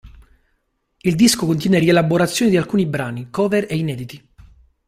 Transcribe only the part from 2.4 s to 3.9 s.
di alcuni brani, cover e